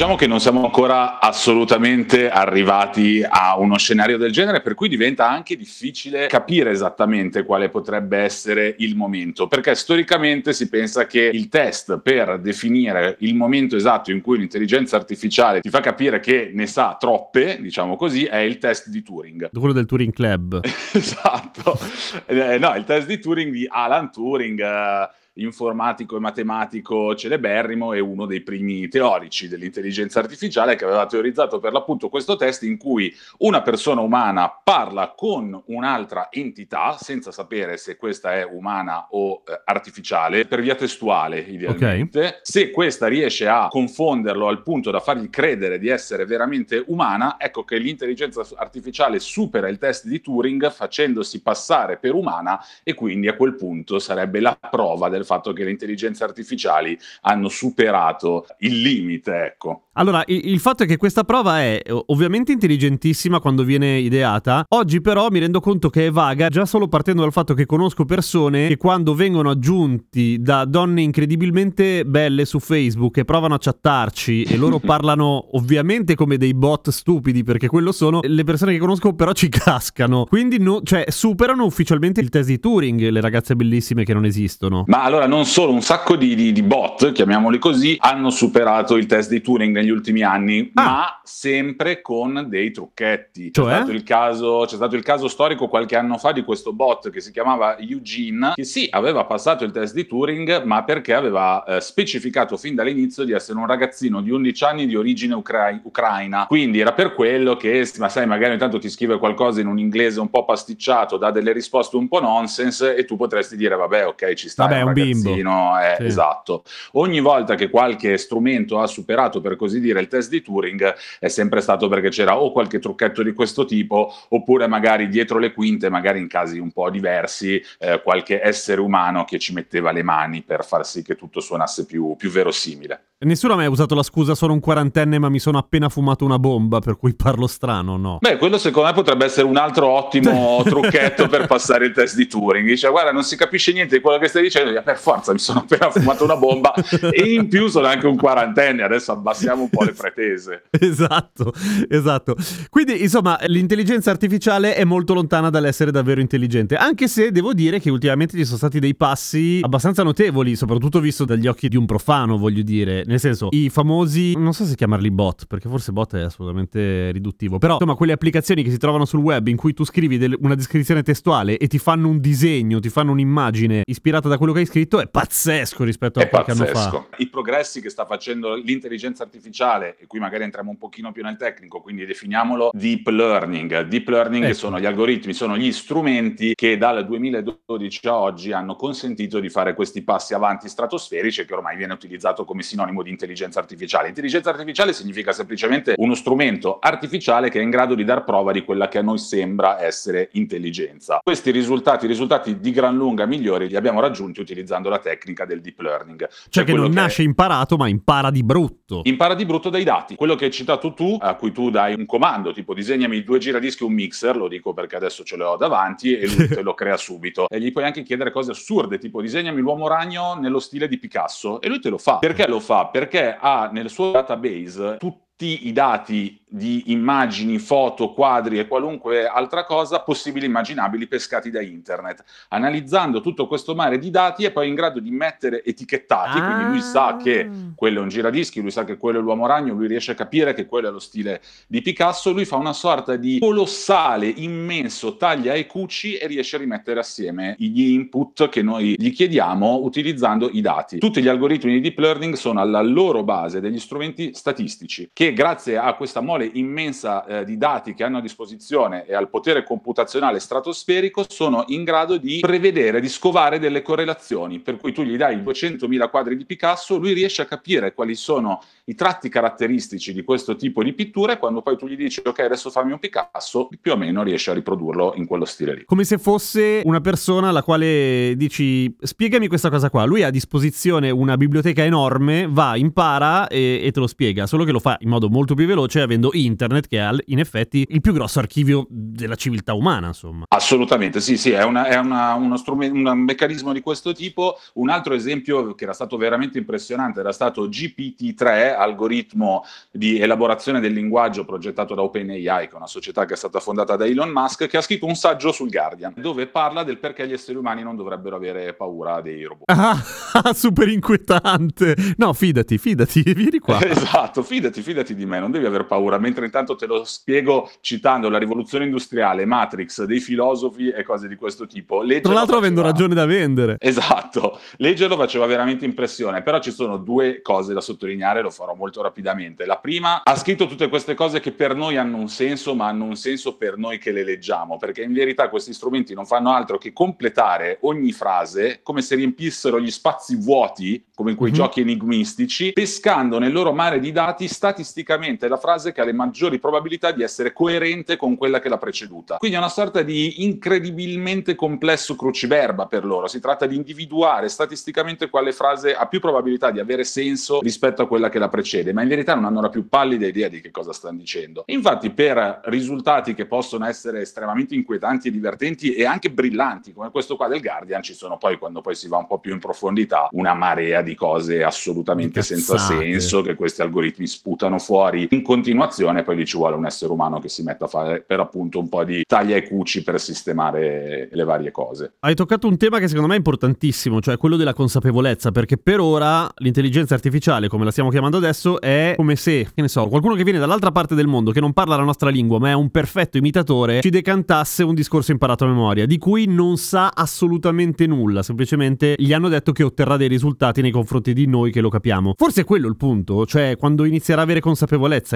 Diciamo 0.00 0.16
che 0.16 0.26
non 0.26 0.40
siamo 0.40 0.64
ancora 0.64 1.20
assolutamente 1.20 2.30
arrivati 2.30 3.22
a 3.22 3.58
uno 3.58 3.76
scenario 3.76 4.16
del 4.16 4.32
genere, 4.32 4.62
per 4.62 4.72
cui 4.72 4.88
diventa 4.88 5.28
anche 5.28 5.56
difficile 5.56 6.26
capire 6.26 6.70
esattamente 6.70 7.44
quale 7.44 7.68
potrebbe 7.68 8.16
essere 8.16 8.76
il 8.78 8.96
momento, 8.96 9.46
perché 9.46 9.74
storicamente 9.74 10.54
si 10.54 10.70
pensa 10.70 11.06
che 11.06 11.20
il 11.20 11.50
test 11.50 11.98
per 11.98 12.40
definire 12.40 13.16
il 13.18 13.34
momento 13.34 13.76
esatto 13.76 14.10
in 14.10 14.22
cui 14.22 14.38
l'intelligenza 14.38 14.96
artificiale 14.96 15.60
ti 15.60 15.68
fa 15.68 15.80
capire 15.80 16.18
che 16.18 16.50
ne 16.50 16.66
sa 16.66 16.96
troppe, 16.98 17.58
diciamo 17.60 17.96
così, 17.96 18.24
è 18.24 18.38
il 18.38 18.56
test 18.56 18.88
di 18.88 19.02
Turing. 19.02 19.50
Quello 19.52 19.74
del 19.74 19.84
Turing 19.84 20.14
Club. 20.14 20.62
esatto. 20.94 21.78
Eh, 22.24 22.56
no, 22.56 22.74
il 22.74 22.84
test 22.84 23.06
di 23.06 23.18
Turing 23.18 23.52
di 23.52 23.66
Alan 23.68 24.10
Turing. 24.10 24.60
eh, 24.60 25.08
informatico 25.34 26.16
e 26.16 26.20
matematico 26.20 27.14
celeberrimo 27.14 27.92
e 27.92 28.00
uno 28.00 28.26
dei 28.26 28.42
primi 28.42 28.88
teorici 28.88 29.48
dell'intelligenza 29.48 30.18
artificiale 30.20 30.76
che 30.76 30.84
aveva 30.84 31.06
teorizzato 31.06 31.58
per 31.60 31.72
l'appunto 31.72 32.08
questo 32.08 32.36
test 32.36 32.62
in 32.64 32.76
cui 32.76 33.14
una 33.38 33.62
persona 33.62 34.00
umana 34.00 34.48
parla 34.50 35.14
con 35.16 35.62
un'altra 35.66 36.28
entità 36.30 36.96
senza 36.98 37.30
sapere 37.30 37.76
se 37.76 37.96
questa 37.96 38.34
è 38.34 38.44
umana 38.44 39.08
o 39.10 39.42
eh, 39.46 39.60
artificiale 39.64 40.46
per 40.46 40.60
via 40.60 40.74
testuale 40.74 41.38
idealmente. 41.38 42.40
Se 42.42 42.70
questa 42.70 43.06
riesce 43.06 43.46
a 43.46 43.68
confonderlo 43.68 44.48
al 44.48 44.62
punto 44.62 44.90
da 44.90 45.00
fargli 45.00 45.30
credere 45.30 45.78
di 45.78 45.88
essere 45.88 46.24
veramente 46.24 46.82
umana, 46.88 47.36
ecco 47.38 47.64
che 47.64 47.78
l'intelligenza 47.78 48.46
artificiale 48.56 49.18
supera 49.18 49.68
il 49.68 49.78
test 49.78 50.06
di 50.06 50.20
Turing 50.20 50.70
facendosi 50.70 51.42
passare 51.42 51.98
per 51.98 52.14
umana 52.14 52.60
e 52.82 52.94
quindi 52.94 53.28
a 53.28 53.36
quel 53.36 53.54
punto 53.54 53.98
sarebbe 53.98 54.40
la 54.40 54.56
prova 54.70 55.08
del 55.08 55.19
fatto 55.24 55.52
che 55.52 55.64
le 55.64 55.70
intelligenze 55.70 56.24
artificiali 56.24 56.98
hanno 57.22 57.48
superato 57.48 58.46
il 58.58 58.80
limite, 58.80 59.44
ecco. 59.44 59.84
Allora, 59.94 60.22
il, 60.26 60.60
fatto 60.60 60.84
è 60.84 60.86
che 60.86 60.96
questa 60.96 61.24
prova 61.24 61.60
è 61.60 61.82
ovviamente 62.06 62.52
intelligentissima 62.52 63.38
quando 63.38 63.64
viene 63.64 63.98
ideata. 63.98 64.64
Oggi 64.68 65.02
però 65.02 65.28
mi 65.30 65.40
rendo 65.40 65.60
conto 65.60 65.90
che 65.90 66.06
è 66.06 66.10
vaga 66.10 66.48
già 66.48 66.64
solo 66.64 66.88
partendo 66.88 67.20
dal 67.20 67.32
fatto 67.32 67.52
che 67.52 67.66
conosco 67.66 68.06
persone 68.06 68.68
che 68.68 68.78
quando 68.78 69.14
vengono 69.14 69.50
aggiunti 69.50 70.40
da 70.40 70.64
donne 70.64 71.02
incredibilmente 71.02 72.06
belle 72.06 72.46
su 72.46 72.60
Facebook 72.60 73.18
e 73.18 73.24
provano 73.24 73.54
a 73.54 73.58
chattarci 73.58 74.44
e 74.44 74.56
loro 74.56 74.78
parlano 74.80 75.56
ovviamente 75.56 76.14
come 76.14 76.38
dei 76.38 76.54
bot 76.54 76.88
stupidi 76.88 77.44
perché 77.44 77.66
quello 77.66 77.92
sono, 77.92 78.20
le 78.22 78.44
persone 78.44 78.72
che 78.72 78.78
conosco 78.78 79.12
però 79.12 79.32
ci 79.32 79.50
cascano. 79.50 80.24
Quindi 80.24 80.58
no- 80.58 80.80
cioè, 80.82 81.04
superano 81.08 81.64
ufficialmente 81.66 82.20
il 82.20 82.30
test 82.30 82.48
di 82.48 82.58
Turing 82.58 83.08
le 83.08 83.20
ragazze 83.20 83.54
bellissime 83.54 84.04
che 84.04 84.14
non 84.14 84.24
esistono. 84.24 84.84
Ma 84.86 85.02
allora 85.10 85.26
non 85.26 85.44
solo, 85.44 85.72
un 85.72 85.82
sacco 85.82 86.16
di, 86.16 86.34
di- 86.34 86.52
di 86.52 86.62
bot, 86.62 87.12
chiamiamoli 87.12 87.58
così, 87.58 87.96
hanno 88.00 88.30
superato 88.30 88.96
il 88.96 89.06
test 89.06 89.28
di 89.30 89.40
Turing 89.40 89.74
negli 89.74 89.90
ultimi 89.90 90.22
anni, 90.22 90.70
Ah. 90.74 90.82
ma 90.84 91.20
sempre 91.24 92.00
con 92.00 92.46
dei 92.48 92.70
trucchetti. 92.70 93.52
Cioè? 93.52 93.66
C'è, 93.68 93.74
stato 93.76 93.90
il 93.92 94.02
caso, 94.04 94.64
c'è 94.66 94.74
stato 94.76 94.96
il 94.96 95.02
caso 95.02 95.28
storico 95.28 95.68
qualche 95.68 95.96
anno 95.96 96.16
fa 96.18 96.32
di 96.32 96.42
questo 96.44 96.72
bot 96.72 97.10
che 97.10 97.20
si 97.20 97.32
chiamava 97.32 97.76
Eugene, 97.78 98.52
che 98.54 98.64
sì, 98.64 98.86
aveva 98.90 99.24
passato 99.24 99.64
il 99.64 99.72
test 99.72 99.94
di 99.94 100.06
Turing, 100.06 100.62
ma 100.64 100.84
perché 100.84 101.12
aveva 101.14 101.64
eh, 101.64 101.80
specificato 101.80 102.56
fin 102.56 102.74
dall'inizio 102.74 103.24
di 103.24 103.32
essere 103.32 103.58
un 103.58 103.66
ragazzino 103.66 104.20
di 104.20 104.30
11 104.30 104.64
anni 104.64 104.86
di 104.86 104.94
origine 104.96 105.34
ucra- 105.34 105.78
ucraina. 105.82 106.46
Quindi 106.46 106.78
era 106.80 106.92
per 106.92 107.14
quello 107.14 107.56
che, 107.56 107.88
ma 107.98 108.08
sai, 108.08 108.26
magari 108.26 108.50
ogni 108.50 108.58
tanto 108.58 108.78
ti 108.78 108.88
scrive 108.88 109.18
qualcosa 109.18 109.60
in 109.60 109.66
un 109.66 109.78
inglese 109.78 110.20
un 110.20 110.30
po' 110.30 110.44
pasticciato, 110.44 111.16
dà 111.16 111.30
delle 111.30 111.52
risposte 111.52 111.96
un 111.96 112.06
po' 112.08 112.20
nonsense 112.20 112.94
e 112.96 113.04
tu 113.04 113.16
potresti 113.16 113.56
dire, 113.56 113.74
vabbè, 113.76 114.06
ok, 114.06 114.34
ci 114.34 114.48
sta, 114.48 114.64
Vabbè, 114.66 114.82
un. 114.82 114.92
Ragazzino, 115.00 115.80
eh, 115.80 115.94
Sì. 115.98 116.04
esatto. 116.04 116.62
Ogni 116.92 117.20
volta 117.20 117.54
che 117.54 117.70
qualche 117.70 118.16
strumento 118.18 118.78
ha 118.80 118.86
superato, 118.86 119.40
per 119.40 119.56
così 119.56 119.80
dire, 119.80 120.00
il 120.00 120.08
test 120.08 120.28
di 120.30 120.42
Turing, 120.42 120.94
è 121.18 121.28
sempre 121.28 121.60
stato 121.60 121.88
perché 121.88 122.08
c'era 122.10 122.38
o 122.40 122.52
qualche 122.52 122.78
trucchetto 122.78 123.22
di 123.22 123.32
questo 123.32 123.64
tipo, 123.64 124.12
oppure 124.28 124.66
magari 124.66 125.08
dietro 125.08 125.38
le 125.38 125.52
quinte, 125.52 125.88
magari 125.90 126.18
in 126.20 126.28
casi 126.28 126.58
un 126.58 126.70
po' 126.72 126.90
diversi, 126.90 127.60
eh, 127.78 128.00
qualche 128.02 128.40
essere 128.42 128.80
umano 128.80 129.24
che 129.24 129.38
ci 129.38 129.52
metteva 129.52 129.90
le 129.92 130.02
mani 130.02 130.42
per 130.42 130.64
far 130.64 130.86
sì 130.86 131.02
che 131.02 131.14
tutto 131.16 131.40
suonasse 131.40 131.86
più, 131.86 132.14
più 132.16 132.30
verosimile. 132.30 133.04
Nessuno 133.22 133.52
ha 133.52 133.56
mai 133.56 133.66
usato 133.66 133.94
la 133.94 134.02
scusa 134.02 134.34
sono 134.34 134.54
un 134.54 134.60
quarantenne 134.60 135.18
ma 135.18 135.28
mi 135.28 135.38
sono 135.38 135.58
appena 135.58 135.90
fumato 135.90 136.24
una 136.24 136.38
bomba 136.38 136.78
per 136.78 136.96
cui 136.96 137.14
parlo 137.14 137.46
strano, 137.46 137.98
no? 137.98 138.16
Beh, 138.18 138.38
quello 138.38 138.56
secondo 138.56 138.88
me 138.88 138.94
potrebbe 138.94 139.26
essere 139.26 139.46
un 139.46 139.58
altro 139.58 139.88
ottimo 139.88 140.62
trucchetto 140.64 141.28
per 141.28 141.46
passare 141.46 141.84
il 141.84 141.92
test 141.92 142.16
di 142.16 142.26
Turing. 142.26 142.66
Dice, 142.66 142.88
guarda, 142.88 143.12
non 143.12 143.22
si 143.22 143.36
capisce 143.36 143.72
niente 143.72 143.96
di 143.96 144.00
quello 144.00 144.18
che 144.18 144.26
stai 144.28 144.40
dicendo, 144.42 144.70
Dice, 144.70 144.82
per 144.90 144.98
forza 144.98 145.32
mi 145.32 145.38
sono 145.38 145.60
appena 145.60 145.90
fumato 145.90 146.24
una 146.24 146.36
bomba 146.36 146.74
e 147.12 147.32
in 147.32 147.48
più 147.48 147.68
sono 147.68 147.86
anche 147.86 148.06
un 148.06 148.16
quarantenne, 148.16 148.82
adesso 148.82 149.12
abbassiamo 149.12 149.62
un 149.62 149.68
po' 149.70 149.84
le 149.84 149.92
pretese. 149.92 150.64
Esatto, 150.90 151.52
esatto. 151.88 152.36
Quindi, 152.68 153.02
insomma, 153.02 153.38
l'intelligenza 153.46 154.10
artificiale 154.10 154.74
è 154.74 154.82
molto 154.84 155.14
lontana 155.14 155.50
dall'essere 155.50 155.90
davvero 155.90 156.20
intelligente, 156.20 156.74
anche 156.74 157.06
se 157.06 157.30
devo 157.30 157.52
dire 157.52 157.78
che 157.78 157.90
ultimamente 157.90 158.36
ci 158.36 158.44
sono 158.44 158.56
stati 158.56 158.80
dei 158.80 158.96
passi 158.96 159.60
abbastanza 159.62 160.02
notevoli, 160.02 160.56
soprattutto 160.56 160.98
visto 161.00 161.24
dagli 161.24 161.46
occhi 161.46 161.68
di 161.68 161.76
un 161.76 161.86
profano, 161.86 162.38
voglio 162.38 162.62
dire. 162.62 163.04
Nel 163.06 163.20
senso, 163.20 163.48
i 163.50 163.68
famosi, 163.68 164.34
non 164.36 164.52
so 164.52 164.64
se 164.64 164.74
chiamarli 164.74 165.10
bot, 165.10 165.46
perché 165.46 165.68
forse 165.68 165.92
bot 165.92 166.16
è 166.16 166.22
assolutamente 166.22 167.12
riduttivo, 167.12 167.58
però 167.58 167.74
insomma, 167.74 167.94
quelle 167.94 168.12
applicazioni 168.12 168.62
che 168.62 168.70
si 168.70 168.78
trovano 168.78 169.04
sul 169.04 169.20
web 169.20 169.46
in 169.48 169.56
cui 169.56 169.72
tu 169.74 169.84
scrivi 169.84 170.18
del- 170.18 170.36
una 170.40 170.54
descrizione 170.54 171.02
testuale 171.02 171.56
e 171.56 171.66
ti 171.68 171.78
fanno 171.78 172.08
un 172.08 172.20
disegno, 172.20 172.80
ti 172.80 172.88
fanno 172.88 173.12
un'immagine 173.12 173.82
ispirata 173.86 174.28
da 174.28 174.38
quello 174.38 174.52
che 174.52 174.60
hai 174.60 174.66
scritto 174.66 174.79
scritto 174.80 175.00
è 175.00 175.08
pazzesco 175.08 175.84
rispetto 175.84 176.20
a 176.20 176.22
È 176.22 176.28
qualche 176.28 176.52
anno 176.52 176.64
pazzesco. 176.64 177.06
fa. 177.10 177.16
I 177.18 177.28
progressi 177.28 177.80
che 177.80 177.90
sta 177.90 178.06
facendo 178.06 178.54
l'intelligenza 178.54 179.22
artificiale, 179.22 179.96
e 179.98 180.06
qui 180.06 180.18
magari 180.18 180.44
entriamo 180.44 180.70
un 180.70 180.78
pochino 180.78 181.12
più 181.12 181.22
nel 181.22 181.36
tecnico, 181.36 181.80
quindi 181.80 182.06
definiamolo 182.06 182.70
deep 182.72 183.06
learning. 183.08 183.82
Deep 183.82 184.08
learning 184.08 184.44
Ecco. 184.44 184.54
sono 184.54 184.80
gli 184.80 184.86
algoritmi, 184.86 185.32
sono 185.34 185.56
gli 185.56 185.70
strumenti 185.72 186.54
che 186.54 186.78
dal 186.78 187.04
2012 187.04 188.06
a 188.08 188.16
oggi 188.16 188.52
hanno 188.52 188.74
consentito 188.76 189.38
di 189.38 189.50
fare 189.50 189.74
questi 189.74 190.02
passi 190.02 190.32
avanti 190.34 190.68
stratosferici 190.68 191.44
che 191.44 191.54
ormai 191.54 191.76
viene 191.76 191.92
utilizzato 191.92 192.44
come 192.44 192.62
sinonimo 192.62 193.02
di 193.02 193.10
intelligenza 193.10 193.58
artificiale. 193.60 194.08
Intelligenza 194.08 194.50
artificiale 194.50 194.92
significa 194.92 195.32
semplicemente 195.32 195.94
uno 195.98 196.14
strumento 196.14 196.78
artificiale 196.80 197.50
che 197.50 197.60
è 197.60 197.62
in 197.62 197.70
grado 197.70 197.94
di 197.94 198.04
dar 198.04 198.24
prova 198.24 198.52
di 198.52 198.64
quella 198.64 198.88
che 198.88 198.98
a 198.98 199.02
noi 199.02 199.18
sembra 199.18 199.82
essere 199.82 200.30
intelligenza. 200.32 201.20
Questi 201.22 201.50
risultati, 201.50 202.06
risultati 202.06 202.60
di 202.60 202.70
gran 202.70 202.96
lunga 202.96 203.26
migliori, 203.26 203.68
li 203.68 203.76
abbiamo 203.76 204.00
raggiunti 204.00 204.40
utilizzando 204.40 204.68
la 204.70 204.98
tecnica 204.98 205.44
del 205.44 205.60
deep 205.60 205.80
learning. 205.80 206.28
Cioè 206.48 206.64
che 206.64 206.70
quello 206.70 206.86
non 206.86 206.94
nasce 206.94 207.22
imparato, 207.22 207.76
ma 207.76 207.88
impara 207.88 208.30
di 208.30 208.42
brutto. 208.42 209.00
Impara 209.04 209.34
di 209.34 209.44
brutto 209.44 209.70
dai 209.70 209.84
dati. 209.84 210.14
Quello 210.14 210.34
che 210.34 210.46
hai 210.46 210.50
citato 210.50 210.94
tu, 210.94 211.16
a 211.20 211.34
cui 211.34 211.52
tu 211.52 211.70
dai 211.70 211.94
un 211.94 212.06
comando, 212.06 212.52
tipo 212.52 212.74
disegnami 212.74 213.22
due 213.22 213.38
giradischi 213.38 213.82
e 213.82 213.86
un 213.86 213.92
mixer, 213.92 214.36
lo 214.36 214.48
dico 214.48 214.72
perché 214.72 214.96
adesso 214.96 215.24
ce 215.24 215.36
l'ho 215.36 215.56
davanti 215.56 216.16
e 216.16 216.26
lui 216.26 216.48
te 216.48 216.62
lo 216.62 216.74
crea 216.74 216.96
subito. 216.96 217.48
E 217.48 217.60
gli 217.60 217.72
puoi 217.72 217.84
anche 217.84 218.02
chiedere 218.02 218.30
cose 218.30 218.52
assurde, 218.52 218.98
tipo 218.98 219.20
disegnami 219.20 219.60
l'uomo 219.60 219.88
ragno 219.88 220.34
nello 220.34 220.60
stile 220.60 220.88
di 220.88 220.98
Picasso 220.98 221.60
e 221.60 221.68
lui 221.68 221.80
te 221.80 221.88
lo 221.88 221.98
fa. 221.98 222.18
Perché 222.18 222.46
lo 222.46 222.60
fa? 222.60 222.86
Perché 222.86 223.36
ha 223.38 223.70
nel 223.72 223.90
suo 223.90 224.10
database 224.10 224.98
tutti 225.40 225.68
i 225.68 225.72
dati 225.72 226.38
di 226.52 226.90
immagini, 226.90 227.58
foto, 227.58 228.12
quadri 228.12 228.58
e 228.58 228.66
qualunque 228.66 229.26
altra 229.26 229.64
cosa 229.64 230.00
possibili 230.00 230.44
e 230.44 230.48
immaginabili 230.48 231.06
pescati 231.06 231.48
da 231.48 231.62
internet. 231.62 232.24
Analizzando 232.48 233.20
tutto 233.20 233.46
questo 233.46 233.74
mare 233.76 233.98
di 233.98 234.10
dati 234.10 234.44
è 234.44 234.50
poi 234.50 234.68
in 234.68 234.74
grado 234.74 234.98
di 234.98 235.10
mettere 235.10 235.62
etichettati, 235.64 236.40
quindi 236.40 236.64
lui 236.64 236.80
sa 236.80 237.16
che 237.22 237.48
quello 237.76 238.00
è 238.00 238.02
un 238.02 238.08
giradischi, 238.08 238.60
lui 238.60 238.72
sa 238.72 238.84
che 238.84 238.96
quello 238.96 239.20
è 239.20 239.22
l'uomo 239.22 239.46
ragno, 239.46 239.74
lui 239.74 239.86
riesce 239.86 240.10
a 240.10 240.14
capire 240.16 240.52
che 240.52 240.66
quello 240.66 240.88
è 240.88 240.90
lo 240.90 240.98
stile 240.98 241.40
di 241.68 241.80
Picasso, 241.82 242.32
lui 242.32 242.44
fa 242.44 242.56
una 242.56 242.72
sorta 242.72 243.14
di 243.14 243.38
colossale, 243.38 244.26
immenso 244.26 245.16
taglia 245.16 245.54
e 245.54 245.66
cuci 245.66 246.16
e 246.16 246.26
riesce 246.26 246.56
a 246.56 246.58
rimettere 246.58 246.98
assieme 246.98 247.54
gli 247.58 247.92
input 247.92 248.48
che 248.48 248.62
noi 248.62 248.96
gli 248.98 249.12
chiediamo 249.12 249.78
utilizzando 249.84 250.50
i 250.50 250.60
dati. 250.60 250.98
Tutti 250.98 251.22
gli 251.22 251.28
algoritmi 251.28 251.72
di 251.74 251.80
deep 251.80 251.98
learning 251.98 252.34
sono 252.34 252.60
alla 252.60 252.82
loro 252.82 253.22
base 253.22 253.60
degli 253.60 253.78
strumenti 253.78 254.34
statistici 254.34 255.08
che 255.12 255.29
grazie 255.32 255.76
a 255.76 255.94
questa 255.94 256.20
mole 256.20 256.50
immensa 256.52 257.24
eh, 257.24 257.44
di 257.44 257.56
dati 257.56 257.94
che 257.94 258.04
hanno 258.04 258.18
a 258.18 258.20
disposizione 258.20 259.06
e 259.06 259.14
al 259.14 259.28
potere 259.28 259.64
computazionale 259.64 260.40
stratosferico 260.40 261.24
sono 261.28 261.64
in 261.68 261.84
grado 261.84 262.16
di 262.16 262.40
prevedere, 262.40 263.00
di 263.00 263.08
scovare 263.08 263.58
delle 263.58 263.82
correlazioni, 263.82 264.58
per 264.58 264.76
cui 264.76 264.92
tu 264.92 265.02
gli 265.02 265.16
dai 265.16 265.36
200.000 265.36 266.10
quadri 266.10 266.36
di 266.36 266.44
Picasso, 266.44 266.96
lui 266.96 267.12
riesce 267.12 267.42
a 267.42 267.46
capire 267.46 267.92
quali 267.92 268.14
sono 268.14 268.62
i 268.84 268.94
tratti 268.94 269.28
caratteristici 269.28 270.12
di 270.12 270.22
questo 270.22 270.56
tipo 270.56 270.82
di 270.82 270.92
pittura 270.92 271.34
e 271.34 271.38
quando 271.38 271.62
poi 271.62 271.76
tu 271.76 271.86
gli 271.86 271.96
dici 271.96 272.20
ok 272.24 272.38
adesso 272.40 272.70
fammi 272.70 272.92
un 272.92 272.98
Picasso, 272.98 273.68
più 273.80 273.92
o 273.92 273.96
meno 273.96 274.22
riesce 274.22 274.50
a 274.50 274.54
riprodurlo 274.54 275.12
in 275.16 275.26
quello 275.26 275.44
stile 275.44 275.74
lì. 275.74 275.84
Come 275.84 276.04
se 276.04 276.18
fosse 276.18 276.82
una 276.84 277.00
persona 277.00 277.48
alla 277.48 277.62
quale 277.62 278.34
dici 278.36 278.94
spiegami 279.00 279.48
questa 279.48 279.70
cosa 279.70 279.90
qua. 279.90 280.04
Lui 280.04 280.22
ha 280.22 280.28
a 280.28 280.30
disposizione 280.30 281.10
una 281.10 281.36
biblioteca 281.36 281.84
enorme, 281.84 282.46
va, 282.48 282.76
impara 282.76 283.48
e, 283.48 283.80
e 283.82 283.90
te 283.90 284.00
lo 284.00 284.06
spiega, 284.06 284.46
solo 284.46 284.64
che 284.64 284.72
lo 284.72 284.80
fa 284.80 284.96
in 285.00 285.08
modo 285.08 285.19
molto 285.28 285.54
più 285.54 285.66
veloce 285.66 286.00
avendo 286.00 286.30
internet 286.32 286.86
che 286.88 287.00
ha 287.00 287.14
in 287.26 287.38
effetti 287.38 287.84
il 287.90 288.00
più 288.00 288.12
grosso 288.12 288.38
archivio 288.38 288.86
della 288.88 289.34
civiltà 289.34 289.74
umana, 289.74 290.08
insomma. 290.08 290.44
Assolutamente, 290.48 291.20
sì, 291.20 291.36
sì, 291.36 291.50
è, 291.50 291.62
una- 291.64 291.86
è 291.86 291.96
una- 291.98 292.34
uno 292.34 292.56
strumento, 292.56 292.96
un 293.10 293.18
meccanismo 293.18 293.72
di 293.72 293.80
questo 293.80 294.12
tipo. 294.12 294.58
Un 294.74 294.88
altro 294.88 295.14
esempio 295.14 295.74
che 295.74 295.84
era 295.84 295.92
stato 295.92 296.16
veramente 296.16 296.58
impressionante 296.58 297.20
era 297.20 297.32
stato 297.32 297.68
GPT-3, 297.68 298.74
algoritmo 298.76 299.64
di 299.90 300.18
elaborazione 300.18 300.80
del 300.80 300.92
linguaggio 300.92 301.44
progettato 301.44 301.94
da 301.94 302.02
OpenAI, 302.02 302.66
che 302.68 302.72
è 302.72 302.76
una 302.76 302.86
società 302.86 303.24
che 303.24 303.34
è 303.34 303.36
stata 303.36 303.60
fondata 303.60 303.96
da 303.96 304.06
Elon 304.06 304.30
Musk, 304.30 304.66
che 304.66 304.76
ha 304.76 304.80
scritto 304.82 305.06
un 305.06 305.14
saggio 305.14 305.52
sul 305.52 305.70
Guardian, 305.70 306.14
dove 306.16 306.46
parla 306.46 306.82
del 306.84 306.98
perché 306.98 307.26
gli 307.26 307.32
esseri 307.32 307.56
umani 307.58 307.82
non 307.82 307.96
dovrebbero 307.96 308.36
avere 308.36 308.74
paura 308.74 309.20
dei 309.20 309.44
robot. 309.44 309.68
Ah, 310.32 310.54
super 310.54 310.86
inquietante. 310.88 311.96
No, 312.16 312.32
fidati, 312.32 312.78
fidati, 312.78 313.22
vieni 313.34 313.58
qua. 313.58 313.82
Esatto, 313.84 314.42
fidati, 314.42 314.80
fidati 314.80 314.99
di 315.04 315.26
me, 315.26 315.40
non 315.40 315.50
devi 315.50 315.64
aver 315.66 315.86
paura, 315.86 316.18
mentre 316.18 316.44
intanto 316.44 316.76
te 316.76 316.86
lo 316.86 317.04
spiego 317.04 317.70
citando 317.80 318.28
la 318.28 318.38
rivoluzione 318.38 318.84
industriale, 318.84 319.44
Matrix, 319.44 320.04
dei 320.04 320.20
filosofi 320.20 320.88
e 320.90 321.02
cose 321.02 321.26
di 321.28 321.36
questo 321.36 321.66
tipo. 321.66 321.98
Tra 321.98 322.06
Leggerlo 322.06 322.32
l'altro 322.34 322.56
avendo 322.58 322.80
faceva- 322.82 322.98
ragione 322.98 323.14
da 323.14 323.26
vendere. 323.26 323.76
Esatto, 323.78 324.58
leggerlo 324.76 325.16
faceva 325.16 325.46
veramente 325.46 325.84
impressione, 325.84 326.42
però 326.42 326.60
ci 326.60 326.70
sono 326.70 326.96
due 326.98 327.40
cose 327.42 327.72
da 327.74 327.80
sottolineare, 327.80 328.42
lo 328.42 328.50
farò 328.50 328.74
molto 328.74 329.02
rapidamente. 329.02 329.64
La 329.66 329.78
prima, 329.78 330.22
ha 330.22 330.36
scritto 330.36 330.66
tutte 330.66 330.88
queste 330.88 331.14
cose 331.14 331.40
che 331.40 331.52
per 331.52 331.74
noi 331.74 331.96
hanno 331.96 332.16
un 332.18 332.28
senso, 332.28 332.74
ma 332.74 332.86
hanno 332.86 333.04
un 333.04 333.16
senso 333.16 333.56
per 333.56 333.76
noi 333.76 333.98
che 333.98 334.12
le 334.12 334.24
leggiamo, 334.24 334.76
perché 334.76 335.02
in 335.02 335.12
verità 335.12 335.48
questi 335.48 335.72
strumenti 335.72 336.14
non 336.14 336.26
fanno 336.26 336.52
altro 336.52 336.78
che 336.78 336.92
completare 336.92 337.78
ogni 337.82 338.12
frase 338.12 338.80
come 338.82 339.02
se 339.02 339.14
riempissero 339.14 339.80
gli 339.80 339.90
spazi 339.90 340.36
vuoti, 340.36 341.04
come 341.14 341.30
in 341.32 341.36
quei 341.36 341.50
Mhm. 341.50 341.56
giochi 341.56 341.80
enigmistici, 341.80 342.72
pescando 342.72 343.38
nel 343.38 343.52
loro 343.52 343.72
mare 343.72 344.00
di 344.00 344.12
dati 344.12 344.48
statisticamente 344.90 345.46
la 345.46 345.56
frase 345.56 345.92
che 345.92 346.00
ha 346.00 346.04
le 346.04 346.12
maggiori 346.12 346.58
probabilità 346.58 347.12
di 347.12 347.22
essere 347.22 347.52
coerente 347.52 348.16
con 348.16 348.36
quella 348.36 348.58
che 348.58 348.68
l'ha 348.68 348.76
preceduta. 348.76 349.36
Quindi 349.36 349.56
è 349.56 349.60
una 349.60 349.68
sorta 349.68 350.02
di 350.02 350.44
incredibilmente 350.44 351.54
complesso 351.54 352.16
cruciverba 352.16 352.86
per 352.86 353.04
loro. 353.04 353.28
Si 353.28 353.40
tratta 353.40 353.66
di 353.66 353.76
individuare 353.76 354.48
statisticamente 354.48 355.30
quale 355.30 355.52
frase 355.52 355.94
ha 355.94 356.06
più 356.06 356.20
probabilità 356.20 356.70
di 356.72 356.80
avere 356.80 357.04
senso 357.04 357.60
rispetto 357.60 358.02
a 358.02 358.08
quella 358.08 358.28
che 358.28 358.40
la 358.40 358.48
precede, 358.48 358.92
ma 358.92 359.02
in 359.02 359.08
verità 359.08 359.34
non 359.34 359.44
hanno 359.44 359.60
la 359.60 359.68
più 359.68 359.88
pallida 359.88 360.26
idea 360.26 360.48
di 360.48 360.60
che 360.60 360.72
cosa 360.72 360.92
stanno 360.92 361.18
dicendo. 361.18 361.62
Infatti, 361.66 362.10
per 362.10 362.60
risultati 362.64 363.34
che 363.34 363.46
possono 363.46 363.86
essere 363.86 364.22
estremamente 364.22 364.74
inquietanti 364.74 365.28
e 365.28 365.30
divertenti 365.30 365.94
e 365.94 366.04
anche 366.04 366.30
brillanti, 366.30 366.92
come 366.92 367.10
questo 367.10 367.36
qua 367.36 367.46
del 367.46 367.60
Guardian, 367.60 368.02
ci 368.02 368.14
sono 368.14 368.38
poi, 368.38 368.58
quando 368.58 368.80
poi 368.80 368.96
si 368.96 369.06
va 369.06 369.18
un 369.18 369.26
po' 369.26 369.38
più 369.38 369.52
in 369.52 369.60
profondità, 369.60 370.28
una 370.32 370.54
marea 370.54 371.02
di 371.02 371.14
cose 371.14 371.62
assolutamente 371.62 372.42
senza 372.42 372.76
senso 372.76 373.42
che 373.42 373.54
questi 373.54 373.82
algoritmi 373.82 374.26
sputano 374.26 374.78
fuori 374.80 375.28
in 375.30 375.42
continuazione, 375.42 376.24
poi 376.24 376.36
lì 376.36 376.44
ci 376.44 376.56
vuole 376.56 376.74
un 376.74 376.86
essere 376.86 377.12
umano 377.12 377.38
che 377.38 377.48
si 377.48 377.62
metta 377.62 377.84
a 377.84 377.88
fare 377.88 378.24
per 378.26 378.40
appunto 378.40 378.80
un 378.80 378.88
po' 378.88 379.04
di 379.04 379.22
taglia 379.26 379.54
e 379.56 379.68
cuci 379.68 380.02
per 380.02 380.18
sistemare 380.20 381.28
le 381.30 381.44
varie 381.44 381.70
cose. 381.70 382.14
Hai 382.20 382.34
toccato 382.34 382.66
un 382.66 382.76
tema 382.76 382.98
che 382.98 383.06
secondo 383.06 383.28
me 383.28 383.34
è 383.34 383.38
importantissimo, 383.38 384.20
cioè 384.20 384.36
quello 384.36 384.56
della 384.56 384.74
consapevolezza, 384.74 385.52
perché 385.52 385.76
per 385.76 386.00
ora 386.00 386.50
l'intelligenza 386.56 387.14
artificiale, 387.14 387.68
come 387.68 387.84
la 387.84 387.90
stiamo 387.90 388.10
chiamando 388.10 388.38
adesso, 388.38 388.80
è 388.80 389.14
come 389.16 389.36
se, 389.36 389.68
che 389.74 389.82
ne 389.82 389.88
so, 389.88 390.08
qualcuno 390.08 390.34
che 390.34 390.44
viene 390.44 390.58
dall'altra 390.58 390.90
parte 390.90 391.14
del 391.14 391.26
mondo, 391.26 391.50
che 391.52 391.60
non 391.60 391.72
parla 391.72 391.96
la 391.96 392.04
nostra 392.04 392.30
lingua, 392.30 392.58
ma 392.58 392.70
è 392.70 392.74
un 392.74 392.90
perfetto 392.90 393.36
imitatore, 393.36 394.00
ci 394.00 394.10
decantasse 394.10 394.82
un 394.82 394.94
discorso 394.94 395.32
imparato 395.32 395.64
a 395.64 395.68
memoria, 395.68 396.06
di 396.06 396.18
cui 396.18 396.46
non 396.46 396.76
sa 396.76 397.10
assolutamente 397.14 398.06
nulla, 398.06 398.42
semplicemente 398.42 399.14
gli 399.18 399.32
hanno 399.32 399.48
detto 399.48 399.72
che 399.72 399.82
otterrà 399.82 400.16
dei 400.16 400.28
risultati 400.28 400.80
nei 400.80 400.90
confronti 400.90 401.32
di 401.32 401.46
noi 401.46 401.70
che 401.70 401.80
lo 401.80 401.88
capiamo. 401.88 402.34
Forse 402.36 402.62
è 402.62 402.64
quello 402.64 402.88
il 402.88 402.96
punto, 402.96 403.46
cioè 403.46 403.76
quando 403.76 404.04
inizierà 404.04 404.40
a 404.40 404.44
avere 404.44 404.60
consapevolezza 404.60 404.69